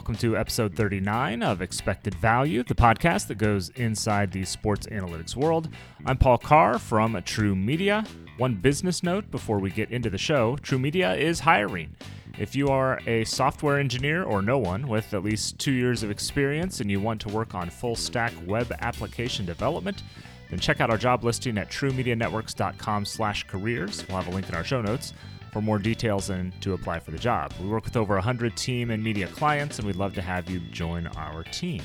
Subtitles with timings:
[0.00, 5.36] Welcome to episode 39 of Expected Value, the podcast that goes inside the sports analytics
[5.36, 5.68] world.
[6.06, 8.08] I'm Paul Carr from TruMedia.
[8.38, 11.94] One business note before we get into the show TruMedia is hiring.
[12.38, 16.10] If you are a software engineer or no one with at least two years of
[16.10, 20.02] experience and you want to work on full stack web application development,
[20.48, 24.08] then check out our job listing at trumedianetworks.com slash careers.
[24.08, 25.12] We'll have a link in our show notes
[25.52, 27.52] for more details and to apply for the job.
[27.60, 30.60] We work with over 100 team and media clients, and we'd love to have you
[30.70, 31.82] join our team.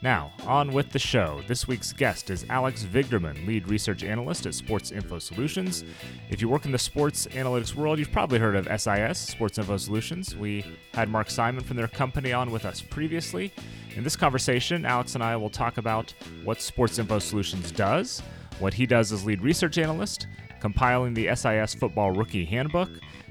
[0.00, 1.42] Now, on with the show.
[1.48, 5.82] This week's guest is Alex Vigderman, lead research analyst at Sports Info Solutions.
[6.30, 9.76] If you work in the sports analytics world, you've probably heard of SIS, Sports Info
[9.76, 10.36] Solutions.
[10.36, 10.64] We
[10.94, 13.52] had Mark Simon from their company on with us previously.
[13.96, 16.14] In this conversation, Alex and I will talk about
[16.44, 18.22] what Sports Info Solutions does,
[18.60, 20.28] what he does as lead research analyst,
[20.60, 22.90] compiling the SIS Football Rookie Handbook,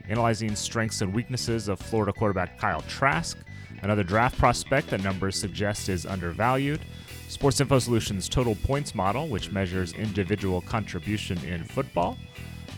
[0.09, 3.37] analyzing strengths and weaknesses of Florida quarterback Kyle Trask,
[3.81, 6.81] another draft prospect that numbers suggest is undervalued,
[7.27, 12.17] Sports Info Solutions Total Points Model, which measures individual contribution in football,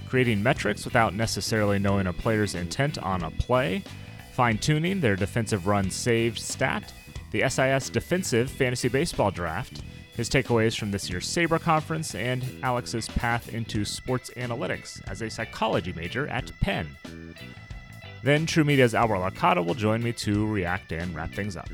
[0.08, 3.84] creating metrics without necessarily knowing a player's intent on a play,
[4.34, 6.91] fine tuning their defensive run saved stat,
[7.31, 9.84] the SIS Defensive Fantasy Baseball Draft,
[10.20, 15.30] his takeaways from this year's SABR conference, and Alex's path into sports analytics as a
[15.30, 16.89] psychology major at Penn.
[18.22, 21.70] Then TruMedia's Albert Larcada will join me to react and wrap things up.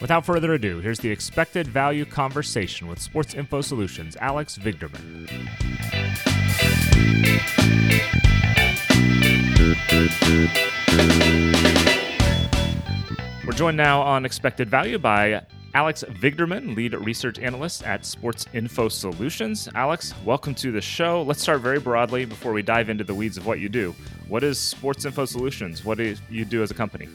[0.00, 5.28] Without further ado, here's the expected value conversation with Sports Info Solutions' Alex Vigderman.
[13.46, 15.42] We're joined now on Expected Value by
[15.74, 19.68] Alex Vigderman, lead research analyst at Sports Info Solutions.
[19.74, 21.22] Alex, welcome to the show.
[21.22, 23.92] Let's start very broadly before we dive into the weeds of what you do.
[24.28, 25.84] What is Sports Info Solutions?
[25.84, 27.08] What do you do as a company?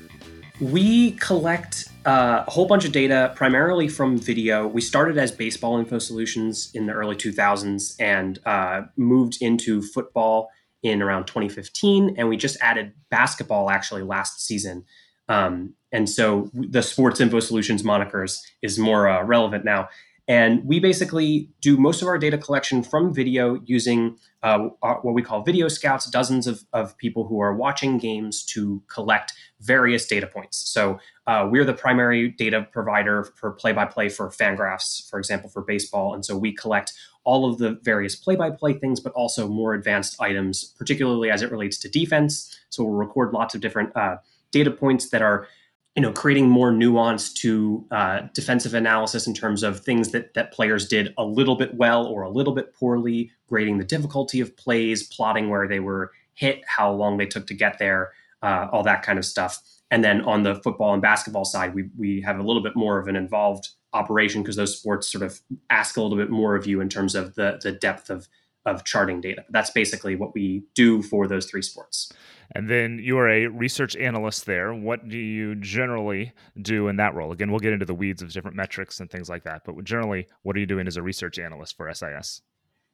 [0.60, 4.68] We collect uh, a whole bunch of data primarily from video.
[4.68, 10.50] We started as baseball info solutions in the early 2000s and uh, moved into football
[10.84, 12.16] in around 2015.
[12.18, 14.84] And we just added basketball actually last season.
[15.30, 19.88] Um, and so the Sports Info Solutions monikers is more uh, relevant now.
[20.28, 25.24] And we basically do most of our data collection from video using uh, what we
[25.24, 30.28] call video scouts, dozens of, of people who are watching games to collect various data
[30.28, 30.58] points.
[30.58, 35.50] So uh, we're the primary data provider for play by play for Fangraphs, for example,
[35.50, 36.14] for baseball.
[36.14, 39.74] And so we collect all of the various play by play things, but also more
[39.74, 42.56] advanced items, particularly as it relates to defense.
[42.70, 44.18] So we'll record lots of different uh,
[44.52, 45.48] data points that are
[45.96, 50.54] you know creating more nuance to uh, defensive analysis in terms of things that that
[50.54, 54.56] players did a little bit well or a little bit poorly grading the difficulty of
[54.56, 58.12] plays plotting where they were hit how long they took to get there
[58.42, 59.60] uh, all that kind of stuff.
[59.92, 63.00] And then on the football and basketball side we, we have a little bit more
[63.00, 66.68] of an involved operation because those sports sort of ask a little bit more of
[66.68, 68.28] you in terms of the the depth of
[68.66, 69.44] of charting data.
[69.50, 72.14] That's basically what we do for those three sports
[72.56, 74.74] and then you are a research analyst there.
[74.74, 77.32] What do you generally do in that role?
[77.32, 80.28] Again, we'll get into the weeds of different metrics and things like that, but generally,
[80.44, 82.42] what are you doing as a research analyst for SIS?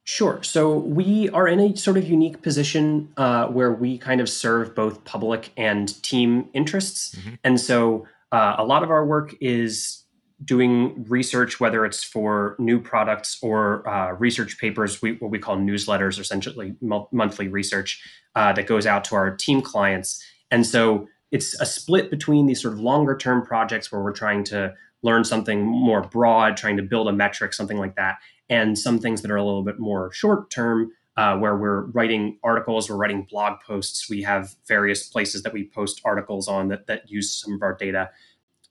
[0.04, 0.40] Sure.
[0.44, 4.72] So we are in a sort of unique position uh, where we kind of serve
[4.72, 7.16] both public and team interests.
[7.16, 7.34] Mm-hmm.
[7.42, 10.04] And so uh, a lot of our work is
[10.44, 15.56] doing research, whether it's for new products or uh, research papers, we, what we call
[15.56, 18.02] newsletters, essentially monthly research
[18.34, 20.22] uh, that goes out to our team clients.
[20.50, 24.44] And so it's a split between these sort of longer term projects where we're trying
[24.44, 28.16] to learn something more broad, trying to build a metric, something like that,
[28.48, 30.92] and some things that are a little bit more short term.
[31.18, 34.10] Uh, where we're writing articles, we're writing blog posts.
[34.10, 37.72] We have various places that we post articles on that, that use some of our
[37.72, 38.10] data.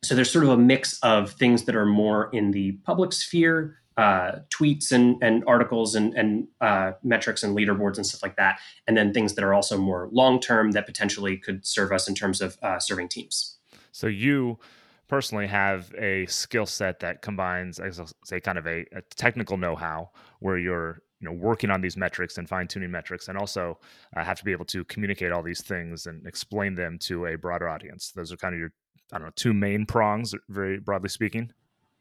[0.05, 3.79] So there's sort of a mix of things that are more in the public sphere,
[3.97, 8.59] uh, tweets and, and articles and, and uh, metrics and leaderboards and stuff like that,
[8.85, 12.13] and then things that are also more long term that potentially could serve us in
[12.13, 13.57] terms of uh, serving teams.
[13.91, 14.59] So you
[15.07, 17.90] personally have a skill set that combines, I
[18.25, 21.97] say, kind of a, a technical know how where you're you know working on these
[21.97, 23.79] metrics and fine tuning metrics, and also
[24.16, 27.35] uh, have to be able to communicate all these things and explain them to a
[27.37, 28.11] broader audience.
[28.11, 28.73] Those are kind of your
[29.11, 31.52] I don't know two main prongs, very broadly speaking.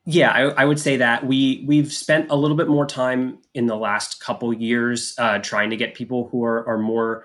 [0.06, 3.66] Yeah, I, I, would say that we we've spent a little bit more time in
[3.66, 7.24] the last couple years uh, trying to get people who are are more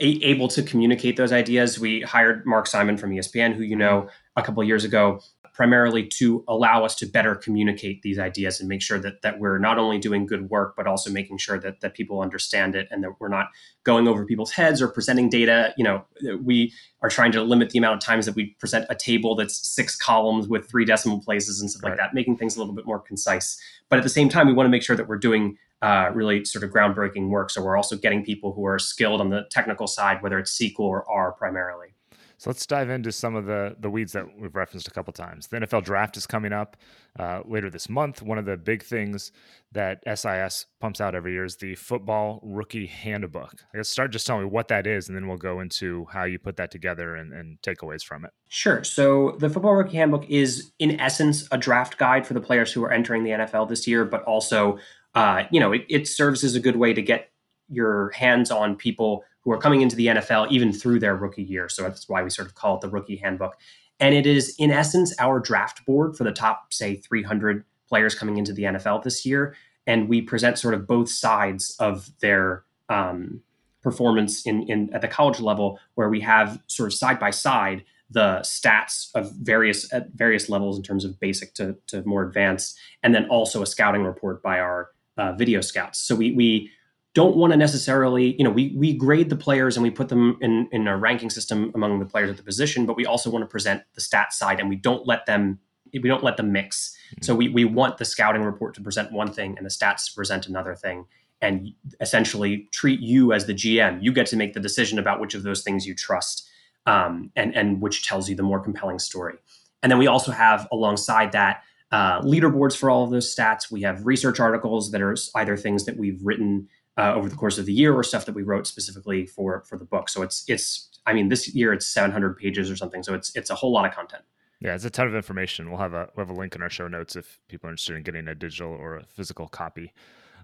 [0.00, 1.78] able to communicate those ideas.
[1.78, 4.08] We hired Mark Simon from ESPN, who you know mm-hmm.
[4.40, 5.20] a couple years ago,
[5.52, 9.58] primarily to allow us to better communicate these ideas and make sure that that we're
[9.58, 13.02] not only doing good work, but also making sure that that people understand it and
[13.02, 13.48] that we're not
[13.84, 15.74] going over people's heads or presenting data.
[15.76, 16.04] You know,
[16.42, 16.72] we
[17.02, 19.96] are trying to limit the amount of times that we present a table that's six
[19.96, 21.90] columns with three decimal places and stuff right.
[21.90, 23.60] like that, making things a little bit more concise.
[23.88, 26.44] But at the same time, we want to make sure that we're doing uh, really
[26.44, 27.50] sort of groundbreaking work.
[27.50, 30.80] So we're also getting people who are skilled on the technical side, whether it's SQL
[30.80, 31.94] or R primarily.
[32.40, 35.48] So let's dive into some of the the weeds that we've referenced a couple times.
[35.48, 36.78] The NFL draft is coming up
[37.18, 38.22] uh, later this month.
[38.22, 39.30] One of the big things
[39.72, 43.56] that SIS pumps out every year is the Football Rookie Handbook.
[43.74, 46.24] I guess start just telling me what that is, and then we'll go into how
[46.24, 48.30] you put that together and, and takeaways from it.
[48.48, 48.84] Sure.
[48.84, 52.82] So the Football Rookie Handbook is, in essence, a draft guide for the players who
[52.84, 54.78] are entering the NFL this year, but also,
[55.14, 57.30] uh, you know, it, it serves as a good way to get
[57.68, 61.68] your hands on people who are coming into the NFL even through their rookie year.
[61.68, 63.56] So that's why we sort of call it the rookie handbook.
[63.98, 68.38] And it is, in essence, our draft board for the top, say, 300 players coming
[68.38, 69.54] into the NFL this year.
[69.86, 73.42] And we present sort of both sides of their um,
[73.82, 77.84] performance in, in at the college level, where we have sort of side by side
[78.10, 82.78] the stats of various at various levels in terms of basic to, to more advanced,
[83.02, 85.98] and then also a scouting report by our uh, video scouts.
[85.98, 86.70] So we we
[87.12, 90.38] don't want to necessarily, you know, we we grade the players and we put them
[90.40, 93.42] in in a ranking system among the players at the position, but we also want
[93.42, 95.58] to present the stats side and we don't let them
[95.92, 96.96] we don't let them mix.
[97.12, 97.24] Mm-hmm.
[97.24, 100.14] So we we want the scouting report to present one thing and the stats to
[100.14, 101.04] present another thing
[101.42, 104.02] and essentially treat you as the GM.
[104.02, 106.48] You get to make the decision about which of those things you trust
[106.86, 109.36] um, and and which tells you the more compelling story.
[109.82, 113.70] And then we also have alongside that uh, leaderboards for all of those stats.
[113.70, 117.58] We have research articles that are either things that we've written uh, over the course
[117.58, 120.08] of the year or stuff that we wrote specifically for for the book.
[120.08, 123.02] So it's it's I mean this year it's 700 pages or something.
[123.02, 124.22] So it's it's a whole lot of content.
[124.60, 125.70] Yeah, it's a ton of information.
[125.70, 127.96] We'll have a we'll have a link in our show notes if people are interested
[127.96, 129.92] in getting a digital or a physical copy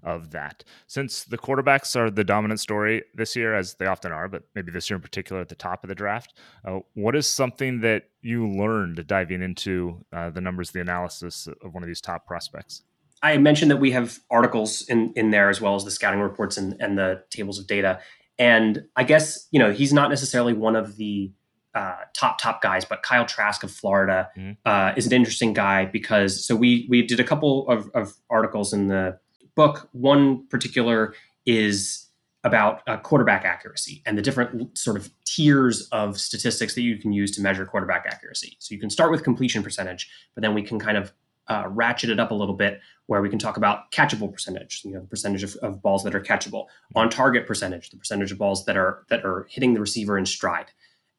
[0.02, 0.64] of that.
[0.86, 4.72] Since the quarterbacks are the dominant story this year, as they often are, but maybe
[4.72, 6.34] this year in particular at the top of the draft,
[6.64, 11.74] uh, what is something that you learned diving into uh, the numbers, the analysis of
[11.74, 12.82] one of these top prospects?
[13.22, 16.56] I mentioned that we have articles in in there as well as the scouting reports
[16.56, 18.00] and, and the tables of data.
[18.38, 21.32] And I guess you know he's not necessarily one of the
[21.74, 24.52] uh, top top guys, but Kyle Trask of Florida mm-hmm.
[24.64, 28.72] uh, is an interesting guy because so we we did a couple of, of articles
[28.72, 29.18] in the
[29.56, 29.88] book.
[29.92, 31.14] One particular
[31.44, 32.06] is
[32.44, 37.12] about uh, quarterback accuracy and the different sort of tiers of statistics that you can
[37.12, 38.56] use to measure quarterback accuracy.
[38.60, 41.12] So you can start with completion percentage, but then we can kind of
[41.48, 44.92] uh, ratchet it up a little bit where we can talk about catchable percentage, you
[44.92, 48.38] know, the percentage of, of, balls that are catchable, on target percentage, the percentage of
[48.38, 50.66] balls that are that are hitting the receiver in stride.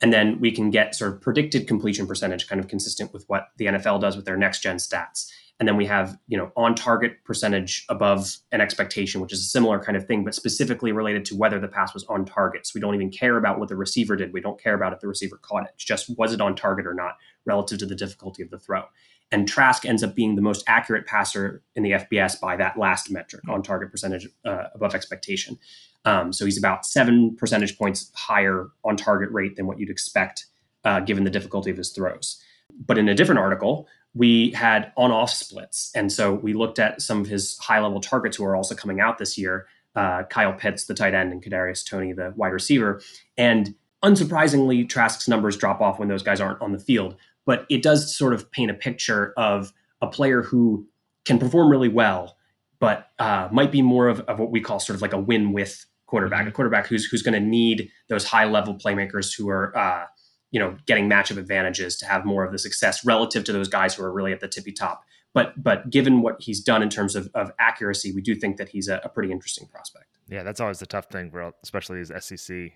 [0.01, 3.47] And then we can get sort of predicted completion percentage, kind of consistent with what
[3.57, 5.31] the NFL does with their next gen stats.
[5.59, 9.45] And then we have, you know, on target percentage above an expectation, which is a
[9.45, 12.67] similar kind of thing, but specifically related to whether the pass was on target.
[12.67, 14.33] So we don't even care about what the receiver did.
[14.33, 15.71] We don't care about if the receiver caught it.
[15.73, 18.83] It's just was it on target or not relative to the difficulty of the throw.
[19.31, 23.11] And Trask ends up being the most accurate passer in the FBS by that last
[23.11, 25.57] metric on target percentage uh, above expectation.
[26.05, 30.45] Um, so he's about seven percentage points higher on target rate than what you'd expect
[30.85, 32.41] uh, given the difficulty of his throws.
[32.85, 33.87] But in a different article,
[34.17, 35.91] we had on off splits.
[35.95, 38.99] And so we looked at some of his high level targets who are also coming
[38.99, 43.01] out this year uh, Kyle Pitts, the tight end, and Kadarius Toney, the wide receiver.
[43.35, 47.15] And unsurprisingly, Trask's numbers drop off when those guys aren't on the field
[47.47, 50.85] but it does sort of paint a picture of a player who
[51.25, 52.37] can perform really well,
[52.79, 55.53] but uh, might be more of, of, what we call sort of like a win
[55.53, 56.49] with quarterback, mm-hmm.
[56.49, 60.05] a quarterback who's who's going to need those high level playmakers who are uh,
[60.51, 63.95] you know getting matchup advantages to have more of the success relative to those guys
[63.95, 65.03] who are really at the tippy top.
[65.33, 68.69] But but given what he's done in terms of, of accuracy, we do think that
[68.69, 70.05] he's a, a pretty interesting prospect.
[70.27, 72.71] Yeah, that's always the tough thing for especially as SEC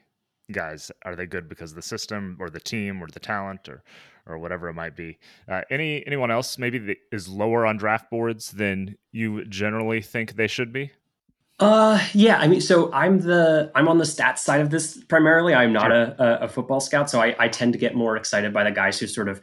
[0.52, 0.92] guys.
[1.06, 3.84] Are they good because of the system or the team or the talent or
[4.26, 5.18] or whatever it might be.
[5.48, 10.36] Uh, any anyone else maybe that is lower on draft boards than you generally think
[10.36, 10.92] they should be?
[11.62, 12.38] Uh, yeah.
[12.40, 15.54] I mean, so I'm the I'm on the stats side of this primarily.
[15.54, 16.16] I'm not sure.
[16.18, 19.00] a, a, football scout, so I, I tend to get more excited by the guys
[19.00, 19.42] who sort of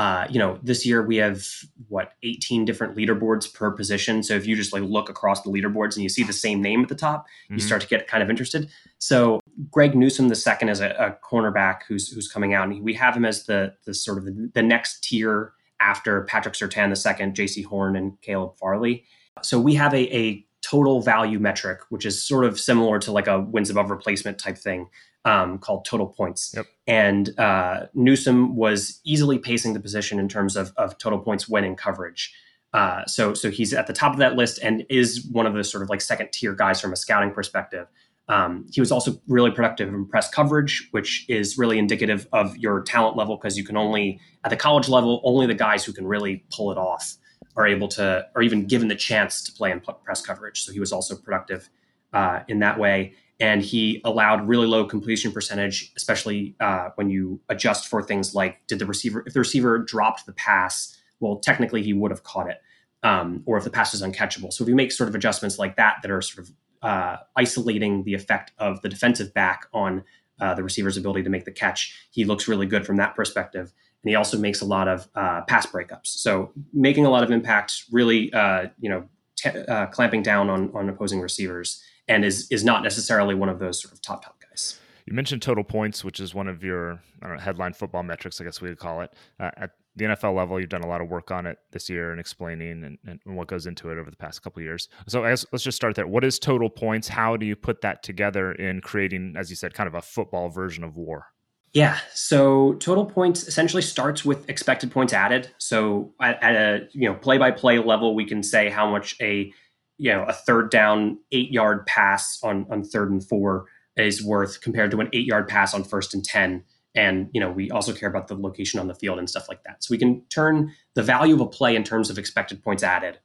[0.00, 1.46] uh, you know, this year we have
[1.88, 4.22] what 18 different leaderboards per position.
[4.22, 6.80] So if you just like look across the leaderboards and you see the same name
[6.80, 7.56] at the top, mm-hmm.
[7.56, 8.70] you start to get kind of interested.
[8.98, 12.94] So Greg Newsome the second is a, a, cornerback who's who's coming out, and we
[12.94, 16.96] have him as the the sort of the, the next tier after Patrick Surtain the
[16.96, 19.04] second, Jaycee Horn, and Caleb Farley.
[19.42, 23.26] So we have a, a total value metric, which is sort of similar to like
[23.26, 24.88] a wins above replacement type thing
[25.24, 26.52] um, called Total Points.
[26.56, 26.66] Yep.
[26.86, 31.76] And uh, Newsome was easily pacing the position in terms of, of total points winning
[31.76, 32.32] coverage.
[32.72, 35.64] Uh, so, so he's at the top of that list and is one of the
[35.64, 37.88] sort of like second tier guys from a scouting perspective.
[38.28, 42.82] Um, he was also really productive in press coverage, which is really indicative of your
[42.82, 46.06] talent level because you can only, at the college level, only the guys who can
[46.06, 47.16] really pull it off
[47.56, 50.64] are able to, or even given the chance to play in press coverage.
[50.64, 51.68] So he was also productive
[52.12, 53.14] uh, in that way.
[53.40, 58.66] And he allowed really low completion percentage, especially uh, when you adjust for things like
[58.66, 62.50] did the receiver, if the receiver dropped the pass, well, technically he would have caught
[62.50, 62.60] it.
[63.02, 64.52] Um, or if the pass is uncatchable.
[64.52, 68.04] So if you make sort of adjustments like that that are sort of uh, isolating
[68.04, 70.04] the effect of the defensive back on
[70.40, 71.94] uh, the receiver's ability to make the catch.
[72.10, 73.72] He looks really good from that perspective.
[74.02, 76.06] And he also makes a lot of uh, pass breakups.
[76.06, 80.70] So making a lot of impact, really, uh, you know, t- uh, clamping down on,
[80.74, 84.36] on opposing receivers and is, is not necessarily one of those sort of top, top
[84.40, 84.78] guys.
[85.06, 88.60] You mentioned total points, which is one of your know, headline football metrics, I guess
[88.60, 89.12] we would call it.
[89.38, 92.12] Uh, at the NFL level, you've done a lot of work on it this year
[92.12, 94.88] and explaining and, and what goes into it over the past couple years.
[95.08, 96.06] So let's just start there.
[96.06, 97.08] What is total points?
[97.08, 100.48] How do you put that together in creating, as you said, kind of a football
[100.48, 101.26] version of war?
[101.72, 101.98] Yeah.
[102.14, 105.50] So total points essentially starts with expected points added.
[105.58, 109.16] So at, at a you know play by play level, we can say how much
[109.20, 109.52] a
[109.98, 114.60] you know a third down eight yard pass on on third and four is worth
[114.60, 117.92] compared to an eight yard pass on first and 10 and you know we also
[117.92, 120.72] care about the location on the field and stuff like that so we can turn
[120.94, 123.18] the value of a play in terms of expected points added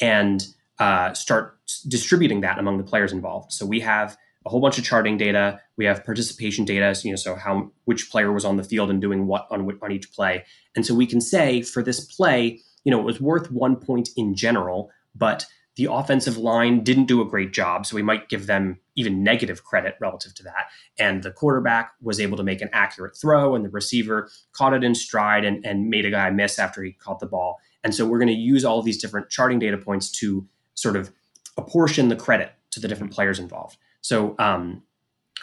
[0.00, 0.46] and
[0.78, 1.58] uh, start
[1.88, 5.60] distributing that among the players involved so we have a whole bunch of charting data
[5.76, 8.90] we have participation data so, you know so how which player was on the field
[8.90, 10.44] and doing what on, on each play
[10.76, 14.10] and so we can say for this play you know it was worth one point
[14.16, 15.46] in general but
[15.76, 19.64] the offensive line didn't do a great job, so we might give them even negative
[19.64, 20.66] credit relative to that.
[20.98, 24.84] And the quarterback was able to make an accurate throw, and the receiver caught it
[24.84, 27.58] in stride and, and made a guy miss after he caught the ball.
[27.82, 30.96] And so we're going to use all of these different charting data points to sort
[30.96, 31.10] of
[31.56, 33.78] apportion the credit to the different players involved.
[34.02, 34.82] So um,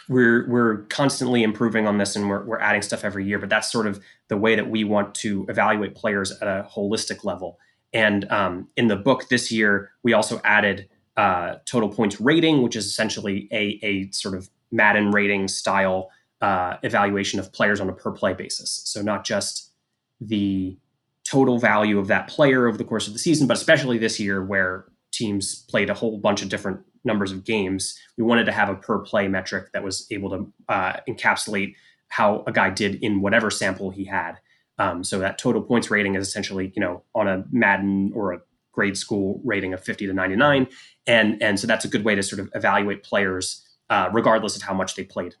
[0.08, 3.38] we're we're constantly improving on this, and we're we're adding stuff every year.
[3.38, 7.24] But that's sort of the way that we want to evaluate players at a holistic
[7.24, 7.58] level
[7.92, 12.76] and um, in the book this year, we also added uh, total points rating, which
[12.76, 17.92] is essentially a, a sort of Madden rating style uh, evaluation of players on a
[17.92, 18.82] per play basis.
[18.84, 19.72] So not just
[20.20, 20.78] the
[21.24, 24.44] total value of that player over the course of the season, but especially this year
[24.44, 27.98] where teams played a whole bunch of different numbers of games.
[28.16, 31.74] We wanted to have a per play metric that was able to uh, encapsulate
[32.08, 34.38] how a guy did in whatever sample he had.
[34.78, 38.40] Um, so that total points rating is essentially, you know, on a Madden or a
[38.72, 40.66] grade school rating of 50 to 99.
[41.06, 44.62] And, and so that's a good way to sort of evaluate players uh, regardless of
[44.62, 45.34] how much they played.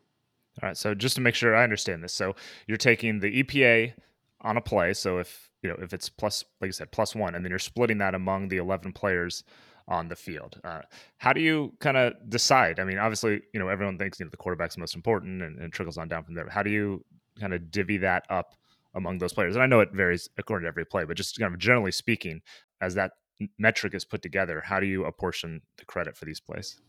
[0.62, 0.76] All right.
[0.76, 2.12] So just to make sure I understand this.
[2.12, 2.34] So
[2.66, 3.94] you're taking the EPA
[4.42, 4.92] on a play.
[4.92, 7.58] So if, you know, if it's plus, like you said, plus one, and then you're
[7.58, 9.44] splitting that among the 11 players
[9.88, 10.60] on the field.
[10.64, 10.80] Uh,
[11.18, 12.80] how do you kind of decide?
[12.80, 15.72] I mean, obviously, you know, everyone thinks, you know, the quarterback's most important and, and
[15.72, 16.48] trickles on down from there.
[16.48, 17.04] How do you
[17.38, 18.54] kind of divvy that up
[18.94, 19.54] among those players.
[19.54, 22.42] And I know it varies according to every play, but just kind of generally speaking,
[22.80, 23.12] as that
[23.58, 26.80] metric is put together, how do you apportion the credit for these plays?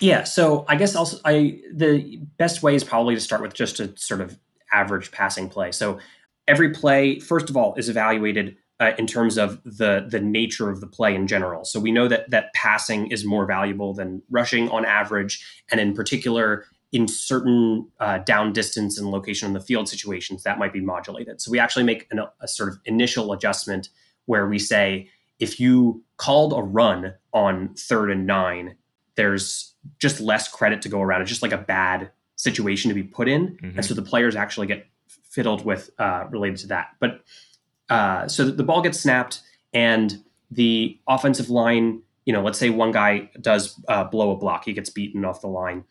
[0.00, 3.80] Yeah, so I guess also I the best way is probably to start with just
[3.80, 4.38] a sort of
[4.72, 5.72] average passing play.
[5.72, 5.98] So
[6.48, 10.80] every play, first of all, is evaluated uh, in terms of the the nature of
[10.80, 11.64] the play in general.
[11.64, 15.94] So we know that that passing is more valuable than rushing on average, and in
[15.94, 20.80] particular, in certain uh, down distance and location on the field situations that might be
[20.80, 21.40] modulated.
[21.40, 23.90] So we actually make an, a sort of initial adjustment
[24.24, 28.76] where we say if you called a run on third and nine,
[29.14, 31.22] there's just less credit to go around.
[31.22, 33.76] It's just like a bad situation to be put in, mm-hmm.
[33.76, 34.86] and so the players actually get
[35.28, 36.88] fiddled with uh, related to that.
[36.98, 37.20] But
[37.90, 39.42] uh, so the ball gets snapped,
[39.74, 44.64] and the offensive line, you know, let's say one guy does uh, blow a block,
[44.64, 45.84] he gets beaten off the line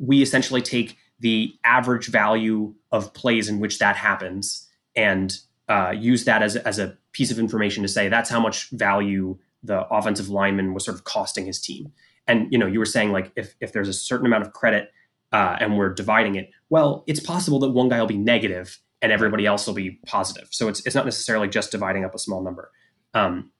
[0.00, 4.66] we essentially take the average value of plays in which that happens
[4.96, 5.38] and
[5.68, 9.38] uh, use that as, as a piece of information to say that's how much value
[9.62, 11.92] the offensive lineman was sort of costing his team.
[12.26, 14.90] And you know, you were saying like if if there's a certain amount of credit
[15.32, 19.12] uh, and we're dividing it, well, it's possible that one guy will be negative and
[19.12, 20.48] everybody else will be positive.
[20.50, 22.70] So it's it's not necessarily just dividing up a small number.
[23.14, 23.50] Um,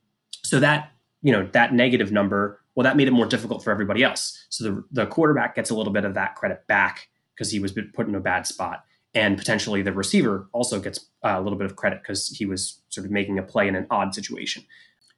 [0.45, 0.93] so that
[1.23, 4.47] you know that negative number well, that made it more difficult for everybody else.
[4.49, 7.73] So the, the quarterback gets a little bit of that credit back because he was
[7.95, 8.85] put in a bad spot.
[9.13, 12.81] And potentially the receiver also gets uh, a little bit of credit because he was
[12.89, 14.65] sort of making a play in an odd situation.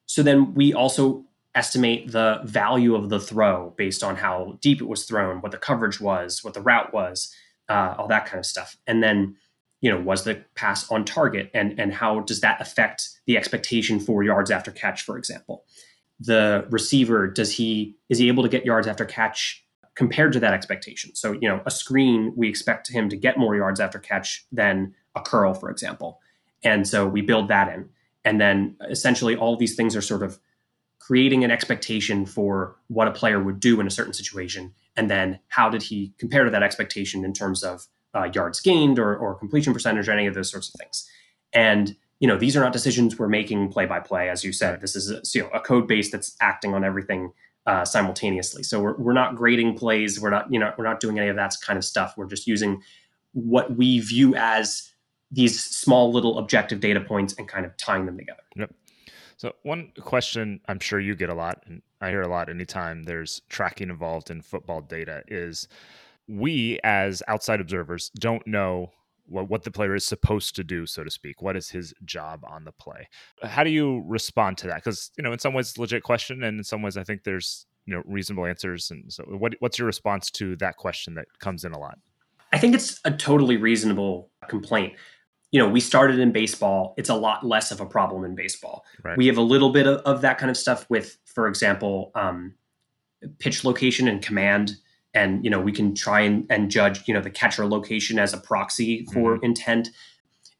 [0.07, 1.25] So then we also
[1.55, 5.59] estimate the value of the throw based on how deep it was thrown, what the
[5.59, 7.33] coverage was, what the route was.
[7.69, 8.77] uh, all that kind of stuff.
[8.87, 9.37] And then,
[9.83, 14.01] you know, was the pass on target, and and how does that affect the expectation
[14.01, 15.65] for yards after catch, for example?
[16.21, 20.55] The receiver does he is he able to get yards after catch compared to that
[20.55, 21.15] expectation?
[21.15, 24.95] So, you know, a screen we expect him to get more yards after catch than
[25.15, 26.21] a curl, for example,
[26.63, 27.91] and so we build that in,
[28.25, 30.39] and then essentially all these things are sort of
[31.01, 35.41] creating an expectation for what a player would do in a certain situation and then
[35.49, 39.35] how did he compare to that expectation in terms of uh, yards gained or, or
[39.35, 41.09] completion percentage or any of those sorts of things.
[41.53, 44.81] And you know these are not decisions we're making play by play as you said.
[44.81, 47.33] This is a, you know, a code base that's acting on everything
[47.67, 48.63] uh, simultaneously.
[48.63, 50.21] So we're, we're not grading plays.
[50.21, 52.15] We're not you know we're not doing any of that kind of stuff.
[52.17, 52.83] We're just using
[53.33, 54.91] what we view as
[55.31, 58.43] these small little objective data points and kind of tying them together.
[58.57, 58.75] Yep.
[59.39, 63.05] So one question I'm sure you get a lot, and I hear a lot anytime
[63.05, 65.67] there's tracking involved in football data, is
[66.29, 68.91] we as outside observers don't know
[69.27, 71.43] what, what the player is supposed to do, so to speak.
[71.43, 73.09] What is his job on the play?
[73.43, 74.77] How do you respond to that?
[74.77, 77.67] Because you know, in some ways, legit question, and in some ways, I think there's
[77.87, 78.91] you know reasonable answers.
[78.91, 81.99] And so, what, what's your response to that question that comes in a lot?
[82.53, 84.95] I think it's a totally reasonable complaint
[85.53, 86.95] you know, we started in baseball.
[86.97, 88.85] It's a lot less of a problem in baseball.
[89.05, 89.19] Right.
[89.19, 92.55] We have a little bit of, of, that kind of stuff with, for example, um,
[93.39, 94.77] pitch location and command.
[95.15, 98.33] And, you know, we can try and, and judge, you know, the catcher location as
[98.33, 99.45] a proxy for mm-hmm.
[99.45, 99.91] intent.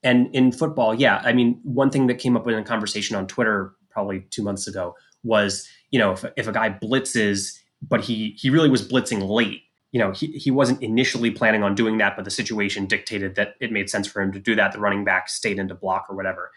[0.03, 3.27] And in football, yeah, I mean, one thing that came up in a conversation on
[3.27, 8.37] Twitter probably two months ago was, you know, if, if a guy blitzes, but he
[8.39, 12.17] he really was blitzing late you know, he, he wasn't initially planning on doing that,
[12.17, 14.73] but the situation dictated that it made sense for him to do that.
[14.73, 16.51] The running back stayed into block or whatever.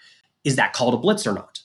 [0.46, 1.60] Is that called a blitz or not?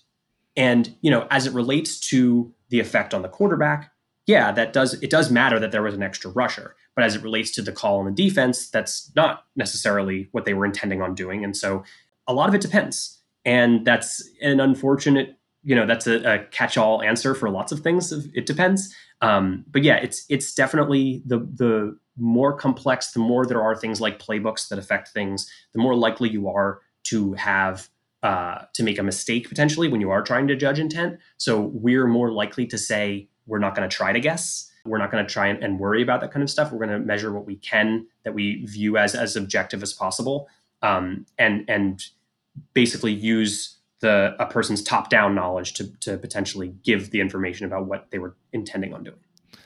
[0.57, 3.93] And, you know, as it relates to the effect on the quarterback,
[4.27, 6.77] yeah, that does it does matter that there was an extra rusher.
[6.95, 10.55] But as it relates to the call on the defense, that's not necessarily what they
[10.55, 11.45] were intending on doing.
[11.45, 11.85] And so
[12.27, 13.19] a lot of it depends.
[13.45, 18.12] And that's an unfortunate, you know, that's a, a catch-all answer for lots of things.
[18.12, 18.95] It depends.
[19.23, 24.00] Um, but yeah, it's it's definitely the the more complex, the more there are things
[24.00, 27.89] like playbooks that affect things, the more likely you are to have
[28.23, 31.19] uh, to make a mistake potentially when you are trying to judge intent.
[31.39, 34.71] So we're more likely to say we're not going to try to guess.
[34.86, 36.73] We're not going to try and, and, worry about that kind of stuff.
[36.73, 40.49] We're going to measure what we can that we view as as objective as possible,
[40.80, 42.02] um, and and
[42.73, 47.84] basically use the a person's top down knowledge to to potentially give the information about
[47.84, 49.19] what they were intending on doing.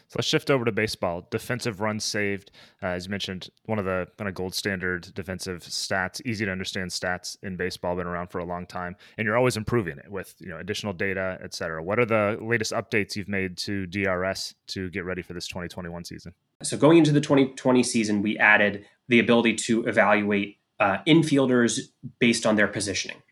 [0.09, 1.27] So let's shift over to baseball.
[1.31, 2.51] Defensive runs saved,
[2.83, 6.53] uh, as you mentioned, one of the kind of gold standard defensive stats, easy to
[6.53, 10.11] understand stats in baseball, been around for a long time, and you're always improving it
[10.11, 11.83] with you know additional data, et cetera.
[11.83, 16.05] What are the latest updates you've made to DRS to get ready for this 2021
[16.05, 16.35] season?
[16.63, 21.79] So going into the 2020 season, we added the ability to evaluate uh, infielders
[22.19, 23.23] based on their positioning.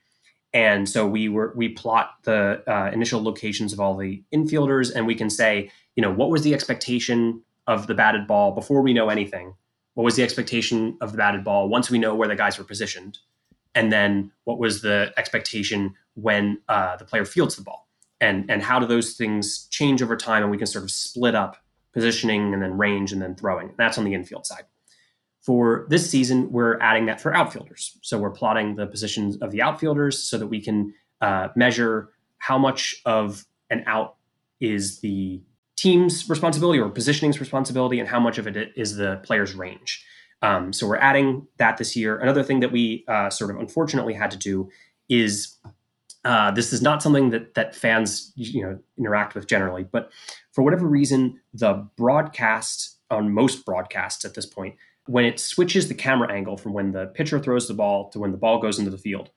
[0.55, 5.07] And so we were we plot the uh, initial locations of all the infielders, and
[5.07, 8.93] we can say, you know, what was the expectation of the batted ball before we
[8.93, 9.55] know anything?
[9.95, 12.65] What was the expectation of the batted ball once we know where the guys were
[12.65, 13.19] positioned?
[13.75, 17.89] And then what was the expectation when uh, the player fields the ball?
[18.21, 20.43] And and how do those things change over time?
[20.43, 21.57] And we can sort of split up
[21.93, 23.73] positioning and then range and then throwing.
[23.77, 24.65] That's on the infield side.
[25.41, 27.99] For this season, we're adding that for outfielders.
[28.03, 32.59] So we're plotting the positions of the outfielders so that we can uh, measure how
[32.59, 34.17] much of an out
[34.61, 35.43] is the
[35.83, 40.05] team's responsibility or positioning's responsibility and how much of it is the player's range.
[40.41, 42.19] Um, so we're adding that this year.
[42.19, 44.71] Another thing that we uh, sort of unfortunately had to do
[45.09, 45.57] is
[46.25, 50.11] uh, this is not something that that fans you know interact with generally, but
[50.53, 55.95] for whatever reason, the broadcast on most broadcasts at this point when it switches the
[55.95, 58.91] camera angle from when the pitcher throws the ball to when the ball goes into
[58.91, 59.31] the field,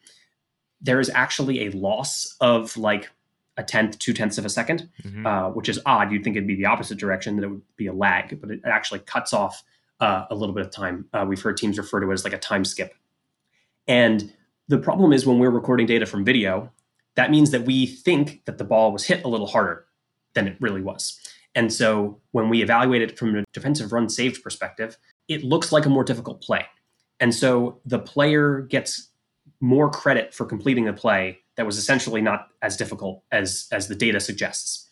[0.82, 3.10] there is actually a loss of like
[3.58, 5.26] a tenth, two tenths of a 2nd mm-hmm.
[5.26, 6.12] uh, which is odd.
[6.12, 8.62] You'd think it'd be the opposite direction, that it would be a lag, but it
[8.66, 9.64] actually cuts off
[10.00, 11.06] uh, a little bit of time.
[11.14, 12.94] Uh, we've heard teams refer to it as like a time skip.
[13.88, 14.34] And
[14.68, 16.72] the problem is when we're recording data from video,
[17.16, 19.86] that means that we think that the ball was hit a little harder
[20.34, 21.20] than it really was.
[21.54, 25.86] And so when we evaluate it from a defensive run saved perspective, it looks like
[25.86, 26.66] a more difficult play.
[27.20, 29.10] And so the player gets
[29.60, 33.96] more credit for completing the play that was essentially not as difficult as, as the
[33.96, 34.90] data suggests.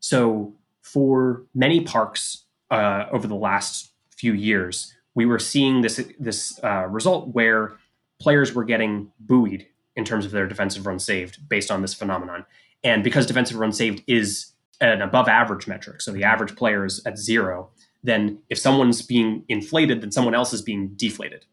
[0.00, 6.58] So for many parks uh, over the last few years, we were seeing this, this
[6.62, 7.76] uh, result where
[8.20, 12.44] players were getting buoyed in terms of their defensive run saved based on this phenomenon.
[12.84, 17.04] And because defensive run saved is an above average metric, so the average player is
[17.06, 17.70] at zero,
[18.02, 21.44] then if someone's being inflated, then someone else is being deflated.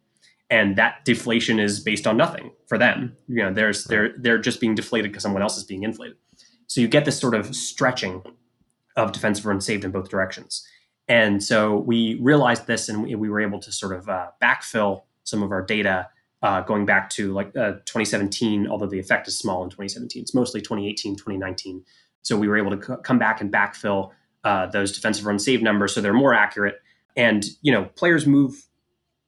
[0.50, 3.16] And that deflation is based on nothing for them.
[3.28, 6.18] You know, there's they're they're just being deflated because someone else is being inflated.
[6.68, 8.24] So you get this sort of stretching
[8.96, 10.66] of defensive runs saved in both directions.
[11.08, 15.04] And so we realized this and we, we were able to sort of uh, backfill
[15.24, 16.08] some of our data
[16.42, 20.22] uh, going back to like uh, 2017, although the effect is small in 2017.
[20.22, 21.84] It's mostly 2018, 2019.
[22.22, 24.12] So we were able to c- come back and backfill
[24.44, 26.82] uh, those defensive run save numbers so they're more accurate.
[27.16, 28.68] And you know, players move.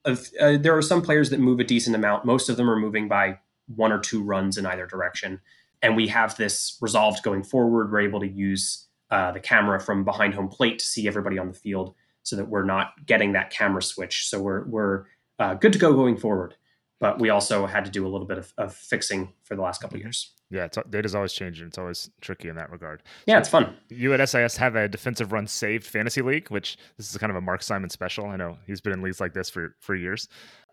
[0.05, 2.25] Of, uh, there are some players that move a decent amount.
[2.25, 5.41] Most of them are moving by one or two runs in either direction.
[5.81, 7.91] And we have this resolved going forward.
[7.91, 11.47] We're able to use uh, the camera from behind home plate to see everybody on
[11.47, 14.27] the field, so that we're not getting that camera switch.
[14.27, 15.05] So we're we're
[15.37, 16.55] uh, good to go going forward
[16.99, 19.81] but we also had to do a little bit of, of fixing for the last
[19.81, 20.33] couple of years.
[20.49, 21.67] Yeah, it's, data's always changing.
[21.67, 23.03] It's always tricky in that regard.
[23.25, 23.75] Yeah, so it's fun.
[23.89, 27.35] You at SIS have a defensive run saved fantasy league, which this is kind of
[27.35, 28.27] a Mark Simon special.
[28.27, 30.27] I know he's been in leagues like this for for years.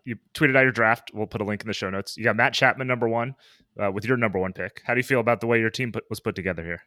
[0.04, 1.10] You tweeted out your draft.
[1.14, 2.16] We'll put a link in the show notes.
[2.16, 3.34] You got Matt Chapman number one
[3.82, 4.82] uh, with your number one pick.
[4.84, 6.82] How do you feel about the way your team put, was put together here?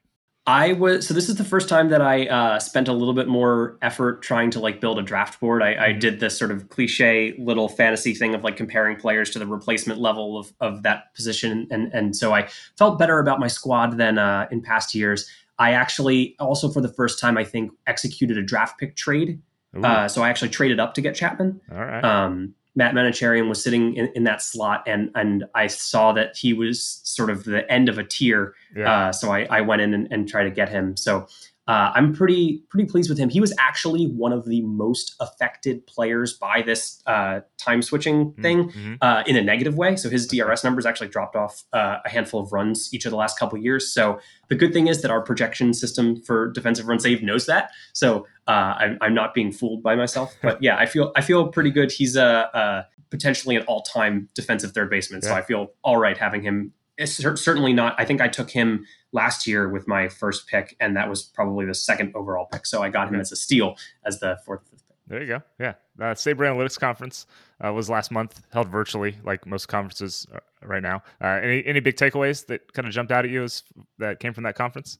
[0.47, 3.27] I was so this is the first time that I uh, spent a little bit
[3.27, 5.63] more effort trying to like build a draft board.
[5.63, 5.99] I, I, mm-hmm.
[5.99, 9.99] did this sort of cliche little fantasy thing of like comparing players to the replacement
[9.99, 14.19] level of, of that position, and and so I felt better about my squad than
[14.19, 15.27] uh, in past years.
[15.57, 19.41] I actually also for the first time I think executed a draft pick trade.
[19.83, 21.59] Uh, so I actually traded up to get Chapman.
[21.69, 22.03] All right.
[22.03, 26.53] Um, Matt Manocherian was sitting in, in, that slot, and and I saw that he
[26.53, 28.53] was sort of the end of a tier.
[28.75, 28.91] Yeah.
[28.91, 30.97] Uh, so I, I went in and, and tried to get him.
[30.97, 31.27] So
[31.67, 33.29] uh, I'm pretty pretty pleased with him.
[33.29, 38.41] He was actually one of the most affected players by this uh, time switching mm-hmm.
[38.41, 38.93] thing mm-hmm.
[39.01, 39.95] uh, in a negative way.
[39.95, 43.17] So his DRS numbers actually dropped off uh, a handful of runs each of the
[43.17, 43.91] last couple years.
[43.91, 47.71] So the good thing is that our projection system for defensive run save knows that.
[47.93, 50.35] So uh, I'm, I'm, not being fooled by myself.
[50.41, 51.91] But yeah, I feel I feel pretty good.
[51.91, 55.21] He's a, a potentially an all time defensive third baseman.
[55.23, 55.29] Yeah.
[55.29, 57.95] So I feel all right having him it's certainly not.
[57.97, 61.65] I think I took him last year with my first pick, and that was probably
[61.65, 62.65] the second overall pick.
[62.65, 64.61] So I got him as a steal as the fourth.
[65.07, 65.41] There you go.
[65.59, 65.73] Yeah.
[65.99, 67.27] Uh, SABR Analytics Conference
[67.63, 71.03] uh, was last month, held virtually, like most conferences uh, right now.
[71.21, 73.63] Uh, any any big takeaways that kind of jumped out at you as,
[73.99, 74.97] that came from that conference?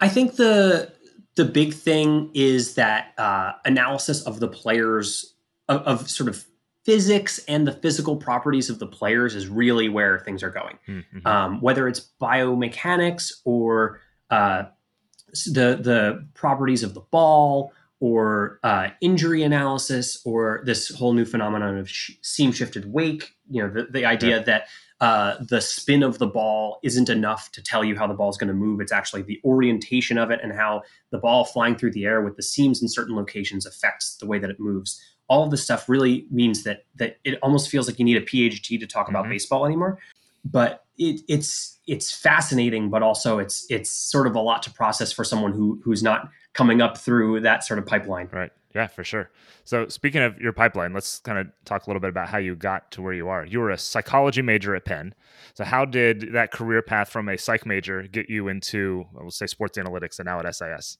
[0.00, 0.92] I think the
[1.36, 5.34] the big thing is that uh, analysis of the players
[5.68, 6.44] of, of sort of
[6.84, 10.78] physics and the physical properties of the players is really where things are going.
[10.88, 11.26] Mm-hmm.
[11.26, 14.64] Um, whether it's biomechanics or uh,
[15.46, 21.76] the the properties of the ball or uh, injury analysis or this whole new phenomenon
[21.76, 23.34] of sh- seam shifted wake.
[23.50, 24.42] You know, the, the idea yeah.
[24.44, 24.66] that
[25.00, 28.36] uh, the spin of the ball isn't enough to tell you how the ball is
[28.36, 28.80] going to move.
[28.80, 32.36] It's actually the orientation of it and how the ball flying through the air with
[32.36, 35.88] the seams in certain locations affects the way that it moves all of this stuff
[35.88, 39.16] really means that that it almost feels like you need a PhD to talk mm-hmm.
[39.16, 39.98] about baseball anymore.
[40.44, 45.12] But it, it's it's fascinating, but also it's it's sort of a lot to process
[45.12, 48.28] for someone who who's not coming up through that sort of pipeline.
[48.32, 48.50] Right.
[48.74, 49.30] Yeah, for sure.
[49.64, 52.54] So speaking of your pipeline, let's kind of talk a little bit about how you
[52.54, 53.44] got to where you are.
[53.44, 55.14] You were a psychology major at Penn.
[55.54, 59.46] So how did that career path from a psych major get you into, we'll say,
[59.46, 60.98] sports analytics and now at SIS?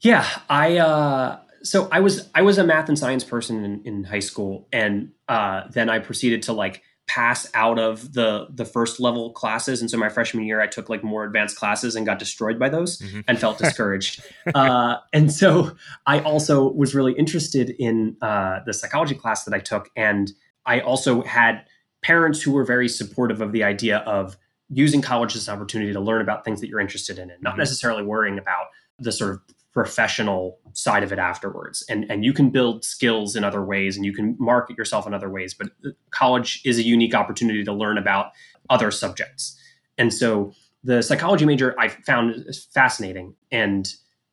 [0.00, 4.04] Yeah, I uh, so I was I was a math and science person in, in
[4.04, 9.00] high school, and uh, then I proceeded to like pass out of the the first
[9.00, 12.18] level classes, and so my freshman year I took like more advanced classes and got
[12.18, 13.20] destroyed by those mm-hmm.
[13.26, 14.22] and felt discouraged.
[14.54, 19.60] uh, and so I also was really interested in uh, the psychology class that I
[19.60, 20.32] took, and
[20.66, 21.64] I also had
[22.02, 24.36] parents who were very supportive of the idea of
[24.70, 27.52] using college as an opportunity to learn about things that you're interested in, and not
[27.52, 27.60] mm-hmm.
[27.60, 28.66] necessarily worrying about
[28.98, 29.40] the sort of
[29.78, 31.84] professional side of it afterwards.
[31.88, 35.14] And and you can build skills in other ways and you can market yourself in
[35.14, 38.32] other ways but uh, college is a unique opportunity to learn about
[38.70, 39.56] other subjects.
[39.96, 43.36] And so the psychology major i found fascinating.
[43.52, 43.88] And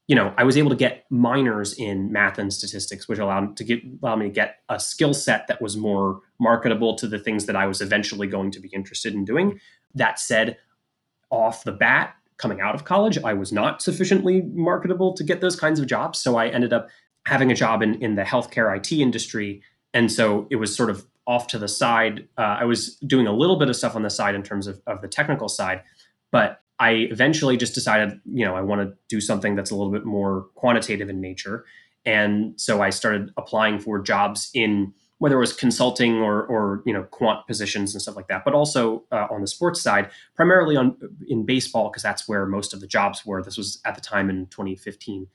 [0.07, 3.63] you know i was able to get minors in math and statistics which allowed to
[3.63, 7.45] get allow me to get a skill set that was more marketable to the things
[7.45, 9.59] that i was eventually going to be interested in doing.
[9.93, 10.57] That said
[11.29, 15.55] off the bat coming out of college, I was not sufficiently marketable to get those
[15.55, 16.21] kinds of jobs.
[16.21, 16.89] So I ended up
[17.25, 19.61] having a job in, in the healthcare IT industry.
[19.93, 22.27] And so it was sort of off to the side.
[22.37, 24.79] Uh, I was doing a little bit of stuff on the side in terms of,
[24.85, 25.81] of the technical side,
[26.31, 29.91] but I eventually just decided, you know, I want to do something that's a little
[29.91, 31.65] bit more quantitative in nature.
[32.05, 36.93] And so I started applying for jobs in whether it was consulting or or you
[36.93, 40.75] know quant positions and stuff like that, but also uh, on the sports side, primarily
[40.75, 40.97] on
[41.27, 43.41] in baseball because that's where most of the jobs were.
[43.41, 45.27] This was at the time in 2015,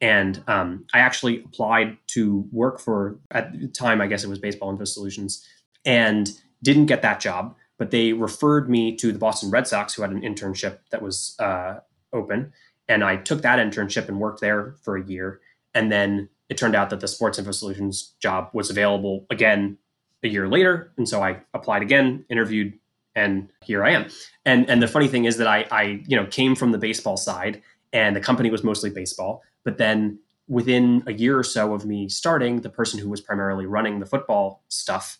[0.00, 4.38] And um, I actually applied to work for, at the time, I guess it was
[4.38, 5.46] Baseball Info Solutions,
[5.84, 6.30] and
[6.62, 7.54] didn't get that job.
[7.78, 11.36] But they referred me to the Boston Red Sox, who had an internship that was
[11.38, 11.80] uh,
[12.12, 12.52] open.
[12.88, 15.40] And I took that internship and worked there for a year.
[15.74, 19.78] And then it turned out that the Sports Info Solutions job was available again
[20.22, 20.92] a year later.
[20.96, 22.74] And so I applied again, interviewed,
[23.14, 24.06] and here I am.
[24.44, 27.16] And and the funny thing is that I I you know came from the baseball
[27.16, 31.84] side and the company was mostly baseball, but then within a year or so of
[31.84, 35.18] me starting, the person who was primarily running the football stuff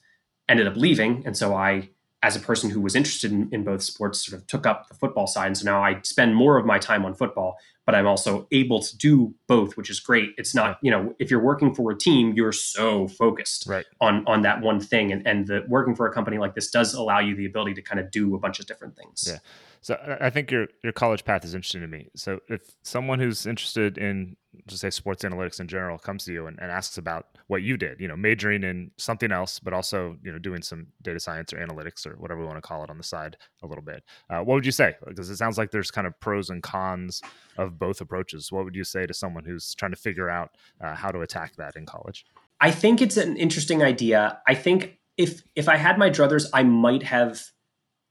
[0.49, 1.23] ended up leaving.
[1.27, 1.89] And so I
[2.27, 4.95] as a person who was interested in, in both sports sort of took up the
[4.95, 5.47] football side.
[5.47, 8.81] And so now i spend more of my time on football but i'm also able
[8.83, 10.31] to do both which is great.
[10.37, 13.87] It's not you know if you're working for a team you're so focused right.
[14.01, 15.12] on on that one thing.
[15.12, 17.83] And and the working for a company like this does allow you the ability to
[17.83, 19.25] kind of do a bunch of different things.
[19.29, 19.39] Yeah
[19.87, 22.09] so I think your your college path is interesting to me.
[22.16, 26.49] So if someone who's interested in just say sports analytics in general comes to you
[26.49, 30.16] and, and, asks about what you did, you know, majoring in something else, but also
[30.25, 32.90] you know doing some data science or analytics or whatever we want to call it
[32.90, 34.96] on the side a little bit, uh, what would you say?
[35.07, 37.22] Because it sounds like there's kind of pros and cons
[37.57, 38.51] of both approaches.
[38.51, 41.55] What would you say to someone who's trying to figure out uh, how to attack
[41.59, 42.27] that in college?
[42.61, 44.40] I think it's an interesting idea.
[44.49, 47.40] I think if if I had my druthers, I might have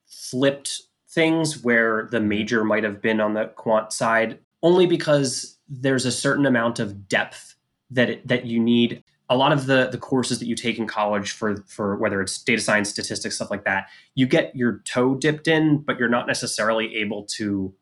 [0.07, 0.81] flipped
[1.15, 6.11] things where the major might have been on the quant side, only because there's a
[6.11, 7.55] certain amount of depth
[7.89, 9.03] that it, that you need.
[9.29, 12.43] A lot of the the courses that you take in college for for whether it's
[12.43, 16.27] data science, statistics, stuff like that, you get your toe dipped in, but you're not
[16.27, 17.73] necessarily able to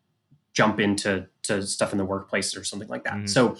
[0.54, 3.14] jump into to stuff in the workplace or something like that.
[3.14, 3.26] Mm-hmm.
[3.26, 3.56] So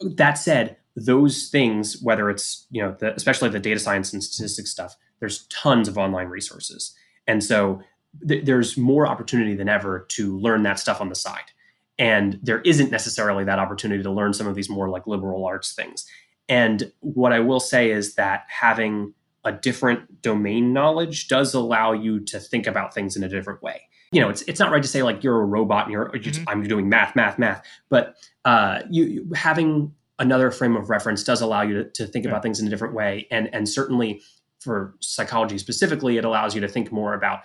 [0.00, 4.70] that said, those things, whether it's you know the, especially the data science and statistics
[4.70, 6.94] stuff, there's tons of online resources,
[7.26, 7.82] and so
[8.26, 11.50] th- there's more opportunity than ever to learn that stuff on the side.
[11.98, 15.72] And there isn't necessarily that opportunity to learn some of these more like liberal arts
[15.72, 16.06] things.
[16.48, 22.20] And what I will say is that having a different domain knowledge does allow you
[22.20, 23.82] to think about things in a different way.
[24.10, 26.48] You know, it's it's not right to say like you're a robot and you're, mm-hmm.
[26.48, 28.16] I'm doing math, math, math, but
[28.46, 32.30] uh, you, you, having another frame of reference does allow you to, to think yeah.
[32.30, 34.22] about things in a different way, and and certainly
[34.60, 37.40] for psychology specifically, it allows you to think more about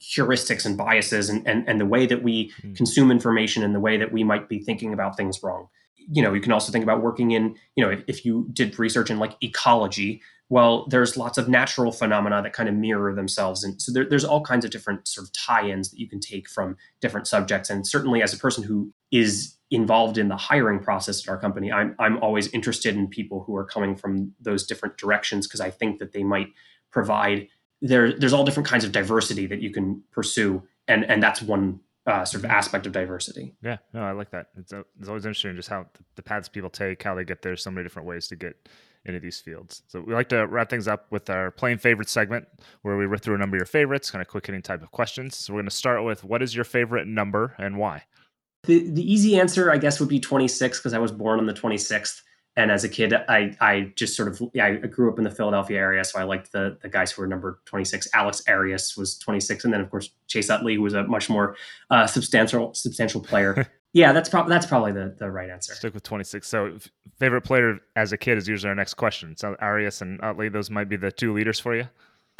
[0.00, 2.76] heuristics and biases and, and, and the way that we mm.
[2.76, 5.68] consume information and the way that we might be thinking about things wrong.
[6.12, 8.78] You know, you can also think about working in, you know, if, if you did
[8.78, 13.62] research in like ecology, well, there's lots of natural phenomena that kind of mirror themselves.
[13.62, 16.18] And so there, there's all kinds of different sort of tie ins that you can
[16.18, 17.70] take from different subjects.
[17.70, 21.70] And certainly as a person who is involved in the hiring process at our company,
[21.70, 25.70] I'm, I'm always interested in people who are coming from those different directions because I
[25.70, 26.48] think that they might
[26.90, 27.46] provide
[27.82, 31.80] there there's all different kinds of diversity that you can pursue, and and that's one
[32.06, 33.54] uh, sort of aspect of diversity.
[33.62, 34.48] Yeah, no, I like that.
[34.56, 37.56] It's, uh, it's always interesting just how the paths people take, how they get there.
[37.56, 38.68] So many different ways to get
[39.04, 39.82] into these fields.
[39.88, 42.46] So we like to wrap things up with our playing favorite segment,
[42.82, 44.90] where we rip through a number of your favorites, kind of quick hitting type of
[44.90, 45.36] questions.
[45.36, 48.04] So we're going to start with what is your favorite number and why?
[48.64, 51.54] The the easy answer, I guess, would be 26 because I was born on the
[51.54, 52.22] 26th
[52.56, 55.78] and as a kid i i just sort of i grew up in the philadelphia
[55.78, 59.64] area so i liked the the guys who were number 26 alex arias was 26
[59.64, 61.56] and then of course chase utley who was a much more
[61.90, 63.66] uh, substantial substantial player.
[63.92, 65.74] Yeah that's probably that's probably the, the right answer.
[65.74, 66.78] Stick with 26 so
[67.18, 69.36] favorite player as a kid is usually our next question.
[69.36, 71.88] So arias and utley those might be the two leaders for you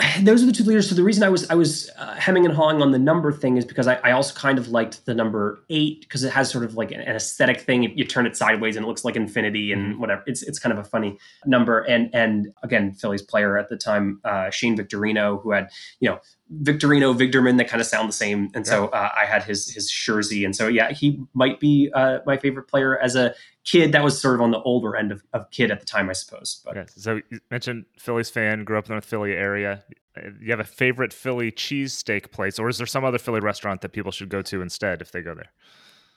[0.23, 0.89] those are the two leaders.
[0.89, 3.57] So the reason I was I was uh, hemming and hawing on the number thing
[3.57, 6.65] is because I, I also kind of liked the number eight because it has sort
[6.65, 7.83] of like an, aesthetic thing.
[7.83, 10.01] You, you, turn it sideways and it looks like infinity and mm-hmm.
[10.01, 10.23] whatever.
[10.27, 11.81] It's it's kind of a funny number.
[11.81, 16.21] And and again, Phillies player at the time, uh, Shane Victorino, who had you know
[16.63, 18.51] Victorino, Vigderman that kind of sound the same.
[18.55, 20.45] And so uh, I had his his jersey.
[20.45, 23.93] And so yeah, he might be uh, my favorite player as a kid.
[23.93, 26.13] That was sort of on the older end of, of kid at the time, I
[26.13, 26.63] suppose.
[26.65, 29.85] But so you mentioned Phillies fan, grew up in the Philly area.
[30.17, 33.81] Uh, you have a favorite Philly cheesesteak place, or is there some other Philly restaurant
[33.83, 35.51] that people should go to instead if they go there?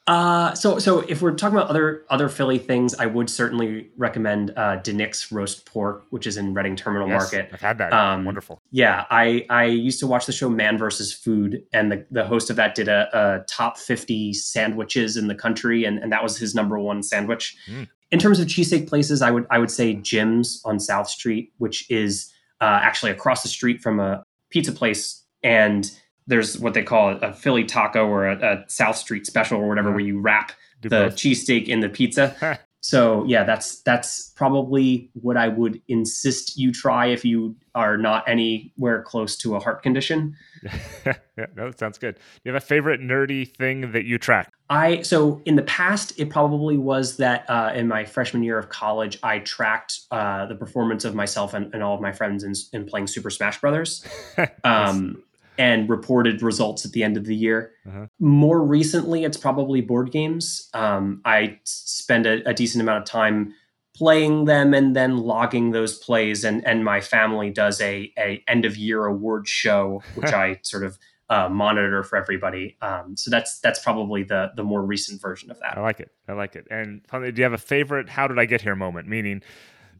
[0.05, 4.51] Uh, so so if we're talking about other other Philly things, I would certainly recommend
[4.57, 7.49] uh, DiNic's roast pork, which is in Reading Terminal yes, Market.
[7.53, 7.93] I've had that.
[7.93, 8.61] Um, Wonderful.
[8.69, 12.49] Yeah, I I used to watch the show Man versus Food, and the, the host
[12.49, 16.37] of that did a, a top fifty sandwiches in the country, and, and that was
[16.37, 17.55] his number one sandwich.
[17.69, 17.87] Mm.
[18.11, 21.89] In terms of cheesesteak places, I would I would say Jim's on South Street, which
[21.89, 25.89] is uh, actually across the street from a pizza place, and
[26.27, 29.91] there's what they call a Philly taco or a, a South Street special or whatever,
[29.91, 32.59] where you wrap the cheesesteak in the pizza.
[32.83, 38.27] So yeah, that's that's probably what I would insist you try if you are not
[38.27, 40.35] anywhere close to a heart condition.
[41.05, 41.15] yeah,
[41.55, 42.15] no, that sounds good.
[42.15, 44.51] Do you have a favorite nerdy thing that you track?
[44.69, 48.67] I so in the past, it probably was that uh, in my freshman year of
[48.67, 52.51] college, I tracked uh, the performance of myself and, and, all of my friends in,
[52.73, 54.05] in playing Super Smash Brothers.
[54.65, 55.23] um,
[55.57, 57.73] and reported results at the end of the year.
[57.87, 58.07] Uh-huh.
[58.19, 60.69] More recently, it's probably board games.
[60.73, 63.53] Um, I spend a, a, decent amount of time
[63.95, 66.43] playing them and then logging those plays.
[66.43, 70.83] And and my family does a, a end of year award show, which I sort
[70.83, 70.97] of
[71.29, 72.77] uh, monitor for everybody.
[72.81, 75.77] Um, so that's that's probably the the more recent version of that.
[75.77, 76.11] I like it.
[76.27, 76.67] I like it.
[76.71, 79.07] And finally, do you have a favorite "How did I get here" moment?
[79.07, 79.43] Meaning,